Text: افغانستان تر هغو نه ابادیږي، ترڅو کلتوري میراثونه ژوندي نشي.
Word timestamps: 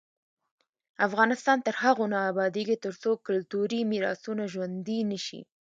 افغانستان 1.07 1.57
تر 1.65 1.75
هغو 1.83 2.05
نه 2.13 2.19
ابادیږي، 2.31 2.75
ترڅو 2.85 3.11
کلتوري 3.27 3.81
میراثونه 3.91 4.43
ژوندي 4.53 4.99
نشي. 5.11 5.41